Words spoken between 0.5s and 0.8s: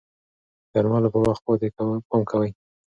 د